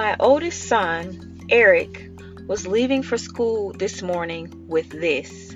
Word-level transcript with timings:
My 0.00 0.16
oldest 0.18 0.62
son, 0.62 1.44
Eric, 1.50 2.10
was 2.46 2.66
leaving 2.66 3.02
for 3.02 3.18
school 3.18 3.74
this 3.74 4.00
morning 4.00 4.64
with 4.66 4.88
this. 4.88 5.54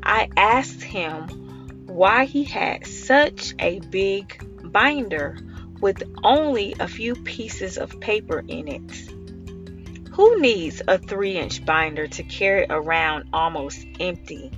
I 0.00 0.28
asked 0.36 0.80
him 0.80 1.86
why 1.88 2.26
he 2.26 2.44
had 2.44 2.86
such 2.86 3.52
a 3.58 3.80
big 3.80 4.70
binder 4.70 5.38
with 5.80 6.04
only 6.22 6.76
a 6.78 6.86
few 6.86 7.16
pieces 7.16 7.78
of 7.78 7.98
paper 7.98 8.44
in 8.46 8.68
it. 8.68 10.10
Who 10.12 10.40
needs 10.40 10.80
a 10.86 10.96
3 10.96 11.36
inch 11.36 11.64
binder 11.64 12.06
to 12.06 12.22
carry 12.22 12.66
around 12.70 13.30
almost 13.32 13.84
empty? 13.98 14.52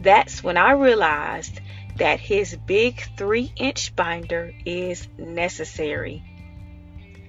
That's 0.00 0.44
when 0.44 0.56
I 0.56 0.70
realized 0.74 1.60
that 1.96 2.20
his 2.20 2.56
big 2.64 3.02
3 3.16 3.52
inch 3.56 3.96
binder 3.96 4.52
is 4.64 5.08
necessary. 5.18 6.29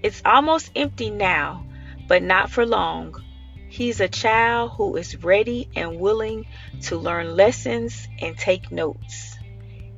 It's 0.03 0.21
almost 0.25 0.71
empty 0.75 1.09
now, 1.09 1.65
but 2.07 2.23
not 2.23 2.49
for 2.49 2.65
long. 2.65 3.21
He's 3.69 3.99
a 3.99 4.07
child 4.09 4.71
who 4.75 4.97
is 4.97 5.23
ready 5.23 5.69
and 5.75 5.99
willing 5.99 6.45
to 6.83 6.97
learn 6.97 7.35
lessons 7.35 8.07
and 8.19 8.37
take 8.37 8.71
notes. 8.71 9.37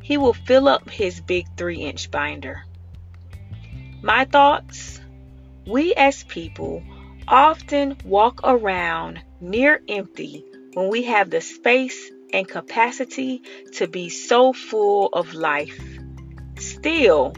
He 0.02 0.18
will 0.18 0.34
fill 0.34 0.68
up 0.68 0.90
his 0.90 1.22
big 1.22 1.48
3 1.58 1.78
inch 1.78 2.12
binder. 2.12 2.64
My 4.02 4.26
thoughts? 4.26 5.00
We 5.66 5.94
as 5.94 6.24
people 6.26 6.84
often 7.28 7.98
walk 8.04 8.42
around 8.44 9.22
near 9.40 9.82
empty 9.88 10.44
when 10.74 10.90
we 10.90 11.04
have 11.04 11.30
the 11.30 11.40
space 11.40 12.12
and 12.34 12.48
capacity 12.48 13.42
to 13.76 13.88
be 13.88 14.10
so 14.10 14.52
full 14.52 15.08
of 15.14 15.34
life. 15.34 15.80
Still, 16.60 17.34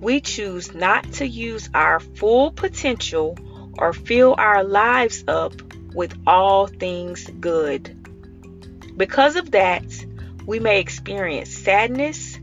we 0.00 0.20
choose 0.20 0.74
not 0.74 1.10
to 1.14 1.26
use 1.26 1.70
our 1.74 2.00
full 2.00 2.50
potential 2.50 3.38
or 3.78 3.92
fill 3.92 4.34
our 4.38 4.64
lives 4.64 5.24
up 5.26 5.54
with 5.94 6.14
all 6.26 6.66
things 6.66 7.26
good. 7.40 7.92
Because 8.96 9.36
of 9.36 9.52
that, 9.52 9.84
we 10.46 10.60
may 10.60 10.80
experience 10.80 11.50
sadness, 11.50 12.38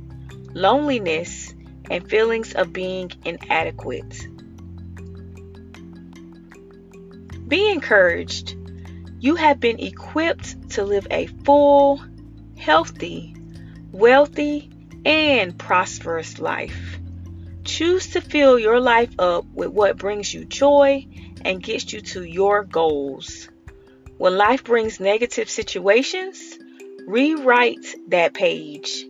loneliness, 0.53 1.53
and 1.89 2.09
feelings 2.09 2.53
of 2.53 2.73
being 2.73 3.11
inadequate. 3.25 4.27
Be 7.47 7.69
encouraged. 7.69 8.55
You 9.19 9.35
have 9.35 9.59
been 9.59 9.79
equipped 9.79 10.71
to 10.71 10.83
live 10.83 11.07
a 11.11 11.27
full, 11.27 12.01
healthy, 12.57 13.35
wealthy, 13.91 14.69
and 15.05 15.57
prosperous 15.57 16.39
life. 16.39 16.99
Choose 17.63 18.07
to 18.11 18.21
fill 18.21 18.59
your 18.59 18.79
life 18.79 19.13
up 19.19 19.45
with 19.53 19.69
what 19.69 19.97
brings 19.97 20.33
you 20.33 20.45
joy 20.45 21.05
and 21.45 21.63
gets 21.63 21.93
you 21.93 22.01
to 22.01 22.23
your 22.23 22.63
goals. 22.63 23.49
When 24.17 24.37
life 24.37 24.63
brings 24.63 24.99
negative 24.99 25.49
situations, 25.49 26.57
rewrite 27.07 27.85
that 28.09 28.33
page. 28.33 29.05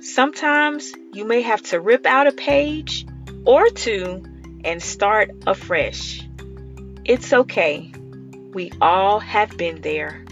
Sometimes 0.00 0.92
you 1.12 1.24
may 1.24 1.42
have 1.42 1.62
to 1.62 1.80
rip 1.80 2.06
out 2.06 2.26
a 2.26 2.32
page 2.32 3.06
or 3.44 3.68
two 3.70 4.22
and 4.64 4.82
start 4.82 5.30
afresh. 5.46 6.22
It's 7.04 7.32
okay. 7.32 7.92
We 8.52 8.70
all 8.80 9.18
have 9.18 9.56
been 9.56 9.80
there. 9.80 10.24